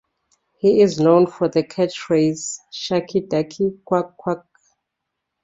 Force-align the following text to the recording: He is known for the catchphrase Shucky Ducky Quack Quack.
He 0.57 0.81
is 0.81 0.99
known 0.99 1.27
for 1.27 1.47
the 1.47 1.61
catchphrase 1.61 2.57
Shucky 2.73 3.29
Ducky 3.29 3.79
Quack 3.85 4.17
Quack. 4.17 4.39